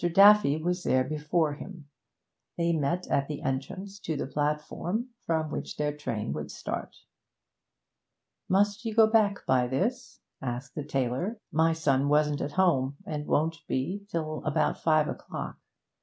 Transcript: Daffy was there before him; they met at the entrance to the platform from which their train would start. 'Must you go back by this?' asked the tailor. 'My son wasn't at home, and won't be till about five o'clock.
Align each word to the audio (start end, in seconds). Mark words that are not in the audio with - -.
Daffy 0.15 0.57
was 0.57 0.81
there 0.81 1.03
before 1.03 1.53
him; 1.53 1.87
they 2.57 2.73
met 2.73 3.05
at 3.11 3.27
the 3.27 3.43
entrance 3.43 3.99
to 3.99 4.17
the 4.17 4.25
platform 4.25 5.09
from 5.27 5.51
which 5.51 5.77
their 5.77 5.95
train 5.95 6.33
would 6.33 6.49
start. 6.49 6.95
'Must 8.49 8.83
you 8.83 8.95
go 8.95 9.05
back 9.05 9.45
by 9.45 9.67
this?' 9.67 10.19
asked 10.41 10.73
the 10.73 10.83
tailor. 10.83 11.39
'My 11.51 11.73
son 11.73 12.09
wasn't 12.09 12.41
at 12.41 12.53
home, 12.53 12.97
and 13.05 13.27
won't 13.27 13.57
be 13.67 14.01
till 14.09 14.43
about 14.43 14.79
five 14.81 15.07
o'clock. 15.07 15.59